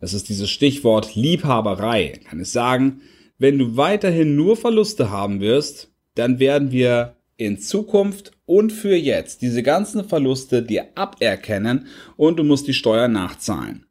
Das 0.00 0.12
ist 0.12 0.28
dieses 0.28 0.50
Stichwort 0.50 1.14
Liebhaberei. 1.14 2.20
Kann 2.28 2.40
es 2.40 2.52
sagen, 2.52 3.00
wenn 3.38 3.58
du 3.58 3.78
weiterhin 3.78 4.36
nur 4.36 4.54
Verluste 4.54 5.08
haben 5.08 5.40
wirst, 5.40 5.94
dann 6.14 6.40
werden 6.40 6.72
wir 6.72 7.16
in 7.38 7.58
Zukunft 7.58 8.32
und 8.44 8.70
für 8.70 8.96
jetzt 8.96 9.40
diese 9.40 9.62
ganzen 9.62 10.04
Verluste 10.06 10.62
dir 10.62 10.88
aberkennen 10.94 11.86
und 12.18 12.38
du 12.38 12.44
musst 12.44 12.68
die 12.68 12.74
Steuer 12.74 13.08
nachzahlen. 13.08 13.86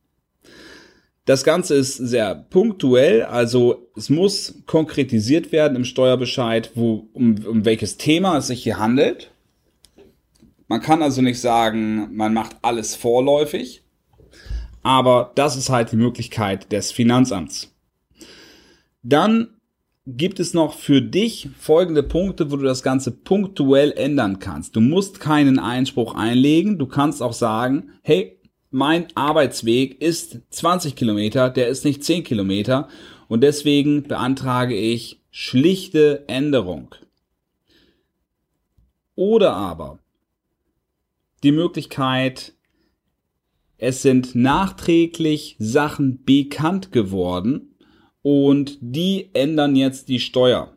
Das 1.25 1.46
Ganze 1.46 1.75
ist 1.75 1.96
sehr 1.96 2.36
punktuell, 2.36 3.24
also 3.24 3.89
es 3.96 4.10
muss 4.10 4.62
konkretisiert 4.65 5.53
werden 5.53 5.77
im 5.77 5.86
Steuerbescheid, 5.86 6.72
wo, 6.75 7.08
um, 7.13 7.36
um 7.46 7.63
welches 7.63 7.96
Thema 7.96 8.38
es 8.38 8.48
sich 8.48 8.63
hier 8.63 8.77
handelt. 8.77 9.32
Man 10.68 10.82
kann 10.82 11.01
also 11.01 11.22
nicht 11.22 11.39
sagen, 11.39 12.13
man 12.13 12.34
macht 12.34 12.58
alles 12.62 12.96
vorläufig, 12.96 13.84
aber 14.82 15.32
das 15.36 15.56
ist 15.56 15.70
halt 15.70 15.94
die 15.94 15.98
Möglichkeit 15.98 16.72
des 16.74 16.92
Finanzamts. 16.92 17.74
Dann 19.01 19.48
gibt 20.06 20.42
es 20.42 20.53
noch 20.53 20.74
für 20.74 21.01
dich 21.01 21.50
folgende 21.58 22.03
Punkte, 22.03 22.51
wo 22.51 22.58
du 22.58 22.63
das 22.63 22.84
Ganze 22.84 23.12
punktuell 23.12 23.94
ändern 23.94 24.39
kannst. 24.39 24.75
Du 24.75 24.82
musst 24.82 25.22
keinen 25.22 25.60
Einspruch 25.60 26.15
einlegen. 26.15 26.77
Du 26.77 26.88
kannst 26.88 27.22
auch 27.22 27.34
sagen, 27.34 27.92
hey, 28.01 28.39
mein 28.74 29.08
Arbeitsweg 29.15 30.01
ist 30.01 30.39
20 30.50 30.96
Kilometer, 30.96 31.51
der 31.51 31.68
ist 31.68 31.86
nicht 31.86 32.03
10 32.03 32.24
Kilometer 32.24 32.89
und 33.27 33.42
deswegen 33.42 34.03
beantrage 34.03 34.75
ich 34.75 35.22
schlichte 35.30 36.27
Änderung. 36.27 36.96
Oder 39.15 39.53
aber 39.53 40.00
die 41.44 41.51
Möglichkeit, 41.51 42.53
es 43.77 44.01
sind 44.01 44.34
nachträglich 44.34 45.56
Sachen 45.60 46.24
bekannt 46.24 46.92
geworden 46.92 47.75
und 48.24 48.80
die 48.82 49.30
ändern 49.34 49.75
jetzt 49.75 50.10
die 50.10 50.20
Steuer. 50.20 50.75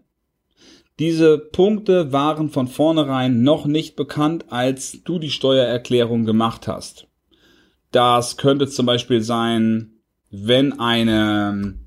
Diese 0.99 1.39
Punkte 1.39 2.13
waren 2.13 2.51
von 2.51 2.69
vornherein 2.69 3.43
noch 3.43 3.65
nicht 3.65 3.97
bekannt, 3.97 4.47
als 4.51 5.03
du 5.05 5.19
die 5.19 5.31
Steuererklärung 5.31 6.27
gemacht 6.27 6.69
hast. 6.69 7.07
Das 7.97 8.37
könnte 8.37 8.69
zum 8.69 8.85
Beispiel 8.85 9.23
sein, 9.23 9.93
wenn 10.31 10.79
eine 10.79 11.79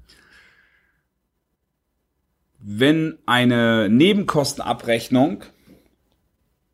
wenn 2.58 3.20
eine 3.28 3.90
Nebenkostenabrechnung 3.90 5.44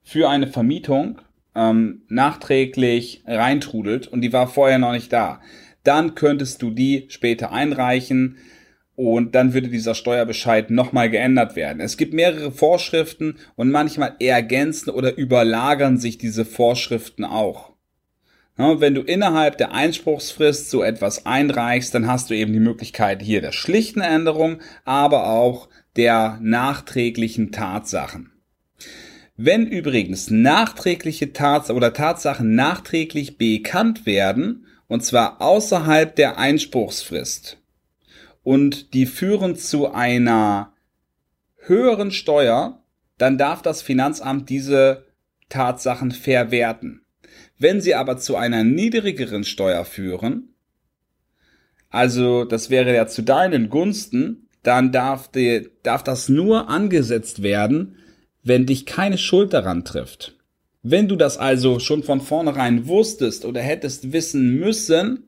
für 0.04 0.30
eine 0.30 0.48
Vermietung 0.48 1.20
ähm, 1.54 2.04
nachträglich 2.08 3.24
reintrudelt 3.28 4.08
und 4.08 4.22
die 4.22 4.32
war 4.32 4.48
vorher 4.48 4.78
noch 4.78 4.94
nicht 4.94 5.12
da, 5.12 5.42
dann 5.84 6.16
könntest 6.16 6.62
du 6.62 6.72
die 6.72 7.08
später 7.10 7.52
einreichen 7.52 8.38
und 8.96 9.36
dann 9.36 9.54
würde 9.54 9.68
dieser 9.68 9.96
Steuerbescheid 9.96 10.70
nochmal 10.70 11.10
geändert 11.10 11.58
werden. 11.58 11.82
Es 11.82 11.98
gibt 11.98 12.14
mehrere 12.14 12.54
Vorschriften 12.54 13.36
und 13.58 13.70
manchmal 13.70 14.16
ergänzen 14.22 14.92
oder 14.92 15.18
überlagern 15.18 15.98
sich 15.98 16.18
diese 16.18 16.46
Vorschriften 16.46 17.26
auch. 17.26 17.75
Wenn 18.58 18.96
du 18.96 19.02
innerhalb 19.02 19.58
der 19.58 19.74
Einspruchsfrist 19.74 20.70
so 20.70 20.82
etwas 20.82 21.26
einreichst, 21.26 21.94
dann 21.94 22.08
hast 22.08 22.30
du 22.30 22.34
eben 22.34 22.54
die 22.54 22.60
Möglichkeit 22.60 23.22
hier 23.22 23.42
der 23.42 23.52
schlichten 23.52 24.02
Änderung, 24.02 24.60
aber 24.86 25.30
auch 25.30 25.68
der 25.98 26.40
nachträglichen 26.42 27.52
Tatsachen. 27.52 28.32
Wenn 29.36 29.68
übrigens 29.68 30.30
nachträgliche 30.30 31.34
Tatsachen 31.34 31.76
oder 31.76 31.94
Tatsachen 31.94 32.56
nachträglich 32.56 33.38
bekannt 33.38 34.06
werden, 34.06 34.66
und 34.88 35.04
zwar 35.04 35.42
außerhalb 35.42 36.16
der 36.16 36.38
Einspruchsfrist, 36.38 37.58
und 38.44 38.94
die 38.94 39.06
führen 39.06 39.58
zu 39.58 39.92
einer 39.92 40.72
höheren 41.58 42.12
Steuer, 42.12 42.84
dann 43.18 43.38
darf 43.38 43.62
das 43.62 43.82
Finanzamt 43.82 44.50
diese 44.50 45.08
Tatsachen 45.50 46.12
verwerten. 46.12 47.05
Wenn 47.58 47.82
sie 47.82 47.96
aber 47.96 48.18
zu 48.18 48.36
einer 48.36 48.64
niedrigeren 48.64 49.44
Steuer 49.44 49.86
führen, 49.86 50.56
also 51.90 52.44
das 52.44 52.70
wäre 52.70 52.94
ja 52.94 53.08
zu 53.08 53.22
deinen 53.22 53.70
Gunsten, 53.70 54.50
dann 54.64 54.92
darf, 54.92 55.30
die, 55.30 55.70
darf 55.84 56.04
das 56.04 56.28
nur 56.28 56.70
angesetzt 56.70 57.44
werden, 57.44 57.98
wenn 58.44 58.66
dich 58.66 58.86
keine 58.86 59.18
Schuld 59.18 59.54
daran 59.54 59.86
trifft. 59.86 60.36
Wenn 60.84 61.08
du 61.08 61.16
das 61.16 61.38
also 61.38 61.80
schon 61.80 62.04
von 62.04 62.22
vornherein 62.22 62.88
wusstest 62.88 63.46
oder 63.46 63.62
hättest 63.62 64.12
wissen 64.12 64.56
müssen, 64.60 65.24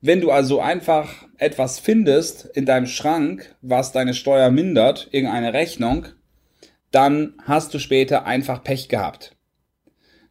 wenn 0.00 0.20
du 0.20 0.30
also 0.30 0.60
einfach 0.60 1.26
etwas 1.38 1.78
findest 1.78 2.46
in 2.54 2.64
deinem 2.64 2.86
Schrank, 2.86 3.56
was 3.60 3.92
deine 3.92 4.14
Steuer 4.14 4.50
mindert, 4.50 5.08
irgendeine 5.10 5.52
Rechnung, 5.52 6.06
dann 6.90 7.34
hast 7.44 7.74
du 7.74 7.78
später 7.78 8.24
einfach 8.24 8.62
Pech 8.62 8.88
gehabt. 8.88 9.36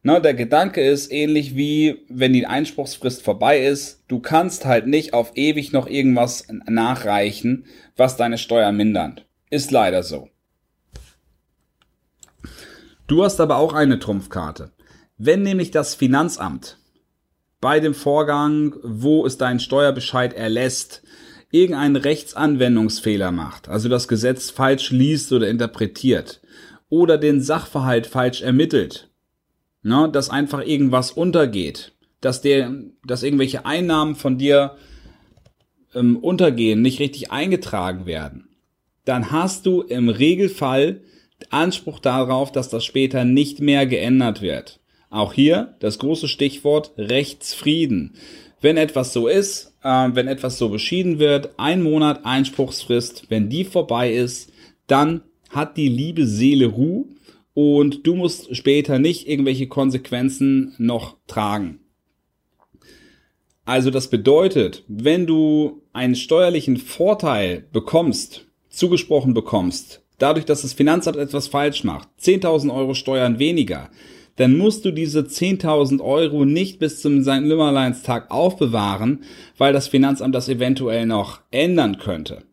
Na, 0.02 0.20
der 0.20 0.34
Gedanke 0.34 0.80
ist 0.80 1.10
ähnlich 1.10 1.56
wie, 1.56 2.04
wenn 2.08 2.32
die 2.32 2.46
Einspruchsfrist 2.46 3.22
vorbei 3.22 3.64
ist, 3.64 4.04
du 4.08 4.20
kannst 4.20 4.64
halt 4.64 4.86
nicht 4.86 5.12
auf 5.12 5.32
ewig 5.36 5.72
noch 5.72 5.88
irgendwas 5.88 6.46
nachreichen, 6.66 7.66
was 7.96 8.16
deine 8.16 8.38
Steuer 8.38 8.70
mindert. 8.72 9.26
Ist 9.50 9.70
leider 9.70 10.02
so. 10.02 10.28
Du 13.08 13.24
hast 13.24 13.40
aber 13.40 13.56
auch 13.56 13.72
eine 13.72 13.98
Trumpfkarte. 13.98 14.72
Wenn 15.16 15.42
nämlich 15.42 15.70
das 15.70 15.94
Finanzamt 15.94 16.78
bei 17.60 17.80
dem 17.80 17.94
Vorgang, 17.94 18.74
wo 18.82 19.26
es 19.26 19.36
deinen 19.36 19.58
Steuerbescheid 19.58 20.32
erlässt, 20.32 21.02
irgendeinen 21.50 21.96
Rechtsanwendungsfehler 21.96 23.32
macht, 23.32 23.68
also 23.68 23.88
das 23.88 24.06
Gesetz 24.06 24.50
falsch 24.50 24.90
liest 24.90 25.32
oder 25.32 25.48
interpretiert, 25.48 26.40
oder 26.88 27.18
den 27.18 27.40
Sachverhalt 27.40 28.06
falsch 28.06 28.42
ermittelt, 28.42 29.10
ne, 29.82 30.08
dass 30.12 30.30
einfach 30.30 30.64
irgendwas 30.64 31.10
untergeht, 31.10 31.92
dass 32.20 32.40
der, 32.42 32.72
dass 33.04 33.22
irgendwelche 33.22 33.66
Einnahmen 33.66 34.14
von 34.14 34.38
dir 34.38 34.76
ähm, 35.94 36.16
untergehen, 36.16 36.82
nicht 36.82 37.00
richtig 37.00 37.30
eingetragen 37.30 38.06
werden, 38.06 38.48
dann 39.04 39.30
hast 39.30 39.66
du 39.66 39.82
im 39.82 40.08
Regelfall 40.08 41.00
Anspruch 41.50 41.98
darauf, 41.98 42.52
dass 42.52 42.68
das 42.68 42.84
später 42.84 43.24
nicht 43.24 43.60
mehr 43.60 43.86
geändert 43.86 44.42
wird. 44.42 44.80
Auch 45.10 45.32
hier 45.32 45.76
das 45.80 45.98
große 45.98 46.28
Stichwort 46.28 46.92
Rechtsfrieden. 46.98 48.14
Wenn 48.60 48.76
etwas 48.76 49.12
so 49.12 49.28
ist, 49.28 49.74
äh, 49.82 50.08
wenn 50.12 50.28
etwas 50.28 50.58
so 50.58 50.68
beschieden 50.68 51.18
wird, 51.18 51.50
ein 51.58 51.82
Monat 51.82 52.26
Einspruchsfrist, 52.26 53.30
wenn 53.30 53.48
die 53.48 53.64
vorbei 53.64 54.12
ist, 54.12 54.52
dann 54.86 55.22
hat 55.50 55.76
die 55.76 55.88
liebe 55.88 56.26
Seele 56.26 56.66
Ruhe 56.66 57.06
und 57.60 58.06
du 58.06 58.14
musst 58.14 58.54
später 58.54 59.00
nicht 59.00 59.28
irgendwelche 59.28 59.66
Konsequenzen 59.66 60.76
noch 60.78 61.16
tragen. 61.26 61.80
Also 63.64 63.90
das 63.90 64.10
bedeutet, 64.10 64.84
wenn 64.86 65.26
du 65.26 65.82
einen 65.92 66.14
steuerlichen 66.14 66.76
Vorteil 66.76 67.64
bekommst, 67.72 68.46
zugesprochen 68.68 69.34
bekommst, 69.34 70.04
dadurch, 70.18 70.44
dass 70.44 70.62
das 70.62 70.72
Finanzamt 70.72 71.16
etwas 71.16 71.48
falsch 71.48 71.82
macht, 71.82 72.08
10.000 72.20 72.72
Euro 72.72 72.94
Steuern 72.94 73.40
weniger, 73.40 73.90
dann 74.36 74.56
musst 74.56 74.84
du 74.84 74.92
diese 74.92 75.22
10.000 75.22 76.00
Euro 76.00 76.44
nicht 76.44 76.78
bis 76.78 77.02
zum 77.02 77.24
St. 77.24 77.40
Nimmerleinstag 77.40 78.30
aufbewahren, 78.30 79.24
weil 79.56 79.72
das 79.72 79.88
Finanzamt 79.88 80.32
das 80.32 80.48
eventuell 80.48 81.06
noch 81.06 81.40
ändern 81.50 81.98
könnte. 81.98 82.44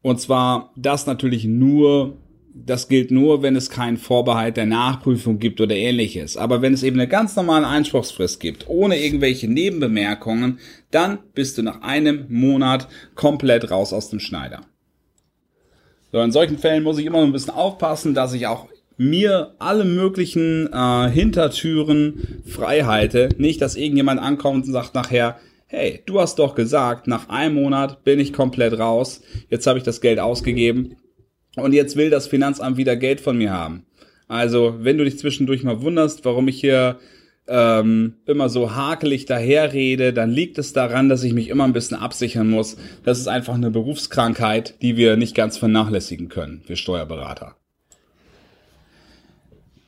Und 0.00 0.22
zwar 0.22 0.72
das 0.74 1.04
natürlich 1.04 1.44
nur, 1.44 2.16
das 2.52 2.88
gilt 2.88 3.10
nur, 3.10 3.42
wenn 3.42 3.56
es 3.56 3.70
keinen 3.70 3.96
Vorbehalt 3.96 4.56
der 4.56 4.66
Nachprüfung 4.66 5.38
gibt 5.38 5.60
oder 5.60 5.74
ähnliches. 5.74 6.36
Aber 6.36 6.62
wenn 6.62 6.74
es 6.74 6.82
eben 6.82 6.98
eine 6.98 7.08
ganz 7.08 7.36
normale 7.36 7.66
Einspruchsfrist 7.66 8.40
gibt, 8.40 8.68
ohne 8.68 8.98
irgendwelche 8.98 9.48
Nebenbemerkungen, 9.48 10.58
dann 10.90 11.18
bist 11.34 11.58
du 11.58 11.62
nach 11.62 11.82
einem 11.82 12.26
Monat 12.28 12.88
komplett 13.14 13.70
raus 13.70 13.92
aus 13.92 14.10
dem 14.10 14.20
Schneider. 14.20 14.62
So, 16.12 16.20
in 16.20 16.32
solchen 16.32 16.58
Fällen 16.58 16.82
muss 16.82 16.98
ich 16.98 17.06
immer 17.06 17.22
ein 17.22 17.32
bisschen 17.32 17.54
aufpassen, 17.54 18.14
dass 18.14 18.32
ich 18.32 18.46
auch 18.46 18.66
mir 18.96 19.54
alle 19.58 19.84
möglichen 19.84 20.68
äh, 20.72 21.08
Hintertüren 21.08 22.42
frei 22.44 22.82
halte. 22.82 23.30
Nicht, 23.38 23.62
dass 23.62 23.76
irgendjemand 23.76 24.20
ankommt 24.20 24.66
und 24.66 24.72
sagt 24.72 24.94
nachher, 24.94 25.36
hey, 25.66 26.02
du 26.04 26.20
hast 26.20 26.40
doch 26.40 26.56
gesagt, 26.56 27.06
nach 27.06 27.28
einem 27.28 27.54
Monat 27.54 28.02
bin 28.02 28.18
ich 28.18 28.32
komplett 28.32 28.76
raus, 28.78 29.22
jetzt 29.48 29.68
habe 29.68 29.78
ich 29.78 29.84
das 29.84 30.00
Geld 30.00 30.18
ausgegeben 30.18 30.96
und 31.56 31.72
jetzt 31.72 31.96
will 31.96 32.10
das 32.10 32.26
Finanzamt 32.26 32.76
wieder 32.76 32.96
Geld 32.96 33.20
von 33.20 33.36
mir 33.36 33.52
haben. 33.52 33.84
Also, 34.28 34.76
wenn 34.80 34.98
du 34.98 35.04
dich 35.04 35.18
zwischendurch 35.18 35.64
mal 35.64 35.82
wunderst, 35.82 36.24
warum 36.24 36.46
ich 36.48 36.60
hier 36.60 36.98
ähm, 37.48 38.14
immer 38.26 38.48
so 38.48 38.76
hakelig 38.76 39.24
daherrede, 39.24 40.12
dann 40.12 40.30
liegt 40.30 40.58
es 40.58 40.72
daran, 40.72 41.08
dass 41.08 41.24
ich 41.24 41.32
mich 41.32 41.48
immer 41.48 41.64
ein 41.64 41.72
bisschen 41.72 41.96
absichern 41.96 42.48
muss. 42.48 42.76
Das 43.04 43.18
ist 43.18 43.26
einfach 43.26 43.54
eine 43.54 43.72
Berufskrankheit, 43.72 44.80
die 44.82 44.96
wir 44.96 45.16
nicht 45.16 45.34
ganz 45.34 45.58
vernachlässigen 45.58 46.28
können, 46.28 46.62
wir 46.66 46.76
Steuerberater. 46.76 47.56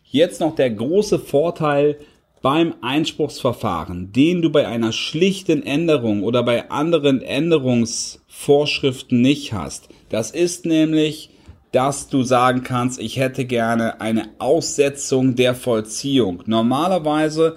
Jetzt 0.04 0.40
noch 0.40 0.56
der 0.56 0.70
große 0.70 1.20
Vorteil 1.20 1.96
beim 2.42 2.74
Einspruchsverfahren, 2.82 4.12
den 4.12 4.42
du 4.42 4.50
bei 4.50 4.66
einer 4.66 4.90
schlichten 4.92 5.62
Änderung 5.62 6.24
oder 6.24 6.42
bei 6.42 6.70
anderen 6.70 7.22
Änderungsvorschriften 7.22 9.22
nicht 9.22 9.52
hast. 9.52 9.88
Das 10.08 10.32
ist 10.32 10.66
nämlich, 10.66 11.30
dass 11.72 12.08
du 12.08 12.22
sagen 12.22 12.62
kannst, 12.62 13.00
ich 13.00 13.16
hätte 13.16 13.44
gerne 13.44 14.00
eine 14.00 14.28
Aussetzung 14.38 15.34
der 15.34 15.54
Vollziehung. 15.54 16.42
Normalerweise 16.46 17.56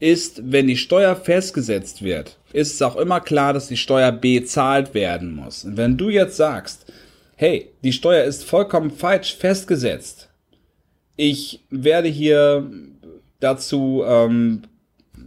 ist, 0.00 0.52
wenn 0.52 0.66
die 0.66 0.76
Steuer 0.76 1.16
festgesetzt 1.16 2.02
wird, 2.02 2.36
ist 2.52 2.74
es 2.74 2.82
auch 2.82 2.96
immer 2.96 3.20
klar, 3.20 3.52
dass 3.52 3.68
die 3.68 3.76
Steuer 3.76 4.12
bezahlt 4.12 4.94
werden 4.94 5.34
muss. 5.34 5.64
Und 5.64 5.76
wenn 5.76 5.96
du 5.96 6.08
jetzt 6.08 6.36
sagst, 6.36 6.92
hey, 7.36 7.70
die 7.82 7.92
Steuer 7.92 8.24
ist 8.24 8.44
vollkommen 8.44 8.90
falsch 8.90 9.36
festgesetzt, 9.36 10.28
ich 11.16 11.64
werde 11.70 12.08
hier 12.08 12.70
dazu 13.40 14.04
ähm, 14.06 14.62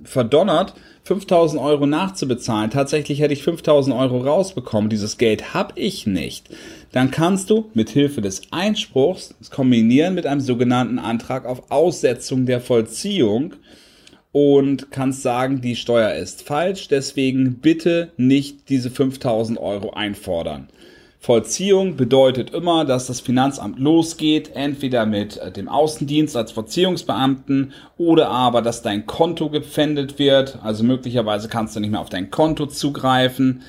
verdonnert, 0.03 0.73
5000 1.03 1.61
Euro 1.61 1.85
nachzubezahlen. 1.87 2.69
Tatsächlich 2.69 3.19
hätte 3.19 3.33
ich 3.33 3.43
5000 3.43 3.95
Euro 3.95 4.19
rausbekommen. 4.19 4.89
Dieses 4.89 5.17
Geld 5.17 5.53
habe 5.53 5.73
ich 5.75 6.05
nicht. 6.05 6.49
Dann 6.91 7.11
kannst 7.11 7.49
du 7.49 7.69
mit 7.73 7.89
Hilfe 7.89 8.21
des 8.21 8.43
Einspruchs 8.51 9.33
kombinieren 9.49 10.13
mit 10.13 10.27
einem 10.27 10.41
sogenannten 10.41 10.99
Antrag 10.99 11.45
auf 11.45 11.71
Aussetzung 11.71 12.45
der 12.45 12.61
Vollziehung 12.61 13.55
und 14.31 14.91
kannst 14.91 15.23
sagen, 15.23 15.61
die 15.61 15.75
Steuer 15.75 16.13
ist 16.13 16.43
falsch, 16.43 16.87
deswegen 16.87 17.55
bitte 17.55 18.11
nicht 18.17 18.69
diese 18.69 18.89
5000 18.89 19.59
Euro 19.59 19.91
einfordern. 19.91 20.69
Vollziehung 21.23 21.97
bedeutet 21.97 22.49
immer, 22.49 22.83
dass 22.83 23.05
das 23.05 23.19
Finanzamt 23.19 23.77
losgeht, 23.77 24.55
entweder 24.55 25.05
mit 25.05 25.37
äh, 25.37 25.51
dem 25.51 25.69
Außendienst 25.69 26.35
als 26.35 26.51
Vollziehungsbeamten 26.51 27.73
oder 27.99 28.29
aber, 28.29 28.63
dass 28.63 28.81
dein 28.81 29.05
Konto 29.05 29.51
gepfändet 29.51 30.17
wird. 30.17 30.57
Also 30.63 30.83
möglicherweise 30.83 31.47
kannst 31.47 31.75
du 31.75 31.79
nicht 31.79 31.91
mehr 31.91 31.99
auf 31.99 32.09
dein 32.09 32.31
Konto 32.31 32.65
zugreifen. 32.65 33.61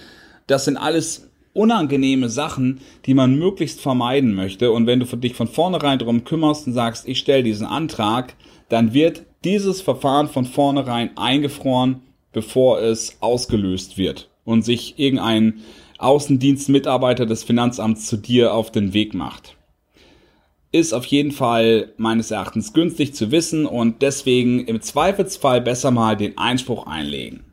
Das 0.47 0.65
sind 0.65 0.79
alles 0.79 1.29
unangenehme 1.53 2.31
Sachen, 2.31 2.81
die 3.05 3.13
man 3.13 3.39
möglichst 3.39 3.83
vermeiden 3.83 4.33
möchte. 4.33 4.73
Und 4.73 4.87
wenn 4.87 5.01
du 5.01 5.17
dich 5.17 5.35
von 5.35 5.47
vornherein 5.47 5.99
darum 5.99 6.25
kümmerst 6.25 6.67
und 6.67 6.73
sagst, 6.73 7.07
ich 7.07 7.19
stelle 7.19 7.43
diesen 7.43 7.67
Antrag, 7.67 8.35
dann 8.71 8.95
wird 8.95 9.25
dieses 9.45 9.83
Verfahren 9.83 10.29
von 10.29 10.47
vornherein 10.47 11.11
eingefroren, 11.19 12.01
bevor 12.33 12.81
es 12.81 13.19
ausgelöst 13.21 13.99
wird 13.99 14.31
und 14.47 14.65
sich 14.65 14.99
irgendein 14.99 15.61
Außendienstmitarbeiter 16.03 17.27
des 17.27 17.45
Finanzamts 17.45 18.07
zu 18.07 18.17
dir 18.17 18.55
auf 18.55 18.73
den 18.73 18.93
Weg 18.93 19.15
macht. 19.15 19.57
Ist 20.73 20.95
auf 20.95 21.05
jeden 21.07 21.33
Fall 21.33 21.93
meines 21.97 22.31
Erachtens 22.31 22.73
günstig 22.73 23.15
zu 23.15 23.31
wissen 23.31 23.67
und 23.67 24.03
deswegen 24.03 24.65
im 24.67 24.81
Zweifelsfall 24.81 25.61
besser 25.61 25.91
mal 25.91 26.17
den 26.17 26.39
Einspruch 26.39 26.87
einlegen. 26.87 27.45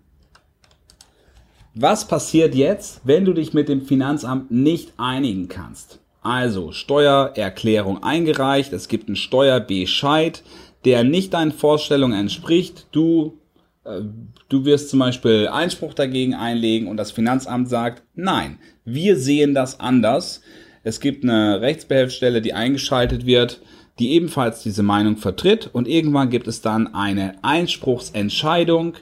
Was 1.75 2.07
passiert 2.07 2.55
jetzt, 2.55 3.01
wenn 3.03 3.25
du 3.25 3.33
dich 3.33 3.53
mit 3.53 3.69
dem 3.69 3.85
Finanzamt 3.85 4.51
nicht 4.51 4.93
einigen 4.97 5.47
kannst? 5.47 5.99
Also 6.21 6.71
Steuererklärung 6.71 8.03
eingereicht, 8.03 8.73
es 8.73 8.87
gibt 8.87 9.07
einen 9.07 9.15
Steuerbescheid, 9.15 10.43
der 10.85 11.03
nicht 11.03 11.33
deinen 11.33 11.51
Vorstellungen 11.51 12.19
entspricht. 12.19 12.87
Du, 12.91 13.38
du 13.83 14.65
wirst 14.65 14.89
zum 14.89 14.99
Beispiel 14.99 15.47
Einspruch 15.47 15.93
dagegen 15.93 16.35
einlegen 16.35 16.87
und 16.87 16.97
das 16.97 17.11
Finanzamt 17.11 17.69
sagt, 17.69 18.03
nein, 18.15 18.59
wir 18.85 19.17
sehen 19.17 19.53
das 19.53 19.79
anders. 19.79 20.41
Es 20.83 20.99
gibt 20.99 21.23
eine 21.23 21.61
Rechtsbehelfsstelle, 21.61 22.41
die 22.41 22.53
eingeschaltet 22.53 23.25
wird, 23.25 23.61
die 23.99 24.11
ebenfalls 24.11 24.63
diese 24.63 24.83
Meinung 24.83 25.17
vertritt 25.17 25.69
und 25.71 25.87
irgendwann 25.87 26.29
gibt 26.29 26.47
es 26.47 26.61
dann 26.61 26.93
eine 26.93 27.43
Einspruchsentscheidung, 27.43 28.93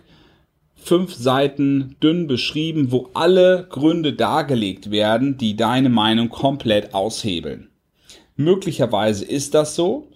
fünf 0.76 1.14
Seiten 1.14 1.96
dünn 2.02 2.28
beschrieben, 2.28 2.92
wo 2.92 3.10
alle 3.14 3.68
Gründe 3.70 4.14
dargelegt 4.14 4.90
werden, 4.90 5.38
die 5.38 5.56
deine 5.56 5.90
Meinung 5.90 6.30
komplett 6.30 6.94
aushebeln. 6.94 7.70
Möglicherweise 8.38 9.26
ist 9.26 9.54
das 9.54 9.76
so. 9.76 10.08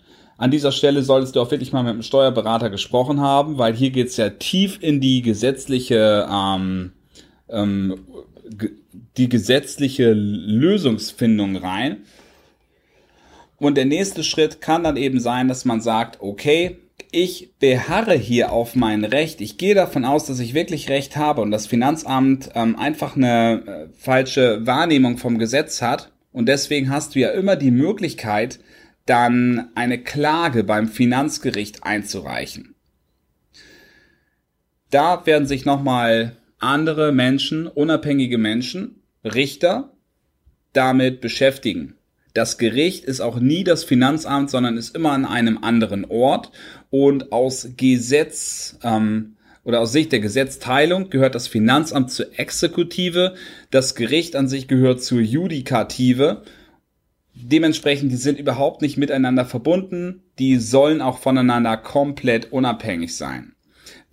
An 0.42 0.50
dieser 0.50 0.72
Stelle 0.72 1.04
solltest 1.04 1.36
du 1.36 1.40
auch 1.40 1.52
wirklich 1.52 1.72
mal 1.72 1.84
mit 1.84 1.92
einem 1.92 2.02
Steuerberater 2.02 2.72
gesprochen 2.72 3.22
haben, 3.22 3.60
weil 3.60 3.76
hier 3.76 3.92
geht's 3.92 4.18
ja 4.18 4.32
tief 4.32 4.80
in 4.82 5.00
die 5.00 5.22
gesetzliche 5.22 6.28
ähm, 6.28 6.94
ähm, 7.48 8.00
die 9.18 9.30
gesetzliche 9.30 10.14
Lösungsfindung 10.14 11.58
rein. 11.58 11.98
Und 13.60 13.78
der 13.78 13.86
nächste 13.86 14.24
Schritt 14.24 14.62
kann 14.62 14.84
dann 14.84 14.98
eben 14.98 15.20
sein, 15.20 15.48
dass 15.48 15.64
man 15.64 15.80
sagt, 15.80 16.20
okay, 16.22 16.80
ich 17.12 17.52
beharre 17.60 18.16
hier 18.16 18.52
auf 18.52 18.76
mein 18.76 19.06
Recht. 19.06 19.42
Ich 19.42 19.60
gehe 19.60 19.76
davon 19.76 20.06
aus, 20.06 20.26
dass 20.26 20.40
ich 20.40 20.56
wirklich 20.56 20.90
Recht 20.90 21.18
habe 21.18 21.42
und 21.42 21.52
das 21.52 21.68
Finanzamt 21.68 22.50
ähm, 22.56 22.76
einfach 22.80 23.16
eine 23.16 23.62
äh, 23.68 23.94
falsche 23.96 24.66
Wahrnehmung 24.66 25.20
vom 25.20 25.38
Gesetz 25.38 25.84
hat. 25.84 26.12
Und 26.32 26.48
deswegen 26.48 26.90
hast 26.90 27.14
du 27.14 27.20
ja 27.20 27.30
immer 27.30 27.56
die 27.56 27.70
Möglichkeit, 27.70 28.60
dann 29.06 29.70
eine 29.76 30.02
Klage 30.02 30.64
beim 30.64 30.88
Finanzgericht 30.88 31.84
einzureichen. 31.84 32.76
Da 34.90 35.26
werden 35.26 35.48
sich 35.48 35.66
nochmal 35.66 36.36
andere 36.60 37.12
Menschen, 37.12 37.68
unabhängige 37.68 38.38
Menschen, 38.38 39.02
Richter, 39.24 39.94
damit 40.74 41.22
beschäftigen. 41.22 41.96
Das 42.34 42.58
Gericht 42.58 43.04
ist 43.06 43.20
auch 43.20 43.40
nie 43.40 43.64
das 43.64 43.84
Finanzamt, 43.84 44.50
sondern 44.50 44.78
ist 44.78 44.96
immer 44.96 45.12
an 45.12 45.26
einem 45.26 45.58
anderen 45.64 46.06
Ort. 46.06 46.52
Und 46.90 47.32
aus 47.32 47.70
Gesetz 47.76 48.78
ähm, 48.84 49.36
oder 49.64 49.82
aus 49.82 49.92
Sicht 49.92 50.12
der 50.12 50.22
Gesetzteilung 50.22 51.10
gehört 51.10 51.36
das 51.36 51.48
Finanzamt 51.48 52.12
zur 52.12 52.40
Exekutive, 52.40 53.36
das 53.70 53.96
Gericht 53.96 54.36
an 54.36 54.48
sich 54.48 54.68
gehört 54.68 55.04
zur 55.04 55.20
Judikative. 55.20 56.44
Dementsprechend, 57.44 58.12
die 58.12 58.18
sind 58.18 58.40
überhaupt 58.40 58.82
nicht 58.82 58.98
miteinander 58.98 59.46
verbunden, 59.46 60.24
die 60.40 60.58
sollen 60.58 61.02
auch 61.02 61.20
voneinander 61.20 61.78
komplett 61.78 62.52
unabhängig 62.52 63.16
sein. 63.16 63.54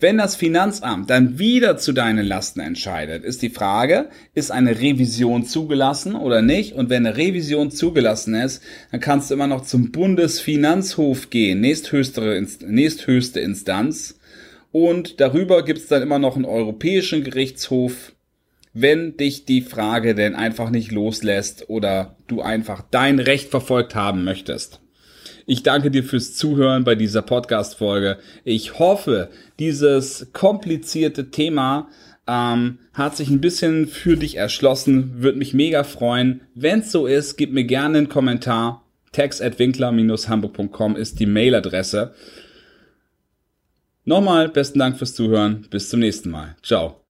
Wenn 0.01 0.17
das 0.17 0.37
Finanzamt 0.37 1.11
dann 1.11 1.41
wieder 1.41 1.77
zu 1.77 1.93
deinen 1.93 2.25
Lasten 2.25 2.61
entscheidet, 2.61 3.25
ist 3.25 3.43
die 3.43 3.51
Frage, 3.51 4.11
ist 4.33 4.53
eine 4.53 4.81
Revision 4.81 5.45
zugelassen 5.45 6.15
oder 6.15 6.41
nicht? 6.41 6.75
Und 6.75 6.89
wenn 6.89 7.05
eine 7.05 7.17
Revision 7.17 7.73
zugelassen 7.73 8.35
ist, 8.35 8.63
dann 8.93 9.01
kannst 9.01 9.29
du 9.29 9.35
immer 9.35 9.49
noch 9.49 9.65
zum 9.65 9.91
Bundesfinanzhof 9.91 11.31
gehen, 11.31 11.61
nächsthöchste, 11.61 12.47
nächsthöchste 12.65 13.41
Instanz. 13.41 14.21
Und 14.71 15.21
darüber 15.21 15.65
gibt 15.65 15.81
es 15.81 15.89
dann 15.89 16.03
immer 16.03 16.21
noch 16.21 16.37
einen 16.37 16.45
europäischen 16.45 17.25
Gerichtshof, 17.25 18.13
wenn 18.73 19.17
dich 19.17 19.45
die 19.45 19.63
Frage 19.63 20.15
denn 20.15 20.35
einfach 20.35 20.71
nicht 20.71 20.93
loslässt 20.93 21.69
oder 21.69 22.17
du 22.27 22.43
einfach 22.43 22.83
dein 22.91 23.19
Recht 23.19 23.51
verfolgt 23.51 23.95
haben 23.95 24.25
möchtest. 24.25 24.81
Ich 25.47 25.63
danke 25.63 25.91
dir 25.91 26.05
fürs 26.05 26.35
Zuhören 26.35 26.85
bei 26.85 26.95
dieser 26.95 27.23
Podcast-Folge. 27.23 28.19
Ich 28.45 28.79
hoffe, 28.79 29.31
dieses 29.59 30.31
komplizierte 30.35 31.31
Thema 31.31 31.89
ähm, 32.27 32.79
hat 32.93 33.17
sich 33.17 33.31
ein 33.31 33.41
bisschen 33.41 33.87
für 33.87 34.17
dich 34.17 34.37
erschlossen. 34.37 35.23
Würde 35.23 35.39
mich 35.39 35.55
mega 35.55 35.85
freuen. 35.85 36.43
Wenn 36.55 36.81
es 36.81 36.93
so 36.93 37.07
ist, 37.07 37.37
gib 37.37 37.53
mir 37.53 37.65
gerne 37.65 37.99
einen 37.99 38.09
Kommentar. 38.11 38.85
text.winkler-hamburg.com 39.13 40.97
ist 40.97 41.19
die 41.19 41.27
Mailadresse. 41.27 42.15
Nochmal 44.05 44.51
besten 44.51 44.79
Dank 44.79 44.99
fürs 44.99 45.15
Zuhören. 45.15 45.67
Bis 45.71 45.89
zum 45.89 46.01
nächsten 46.01 46.31
Mal. 46.31 46.57
Ciao. 46.63 47.01